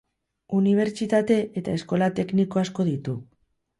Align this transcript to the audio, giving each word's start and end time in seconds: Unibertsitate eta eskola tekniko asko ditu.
Unibertsitate 0.59 1.37
eta 1.61 1.75
eskola 1.81 2.09
tekniko 2.21 2.63
asko 2.63 2.87
ditu. 2.93 3.19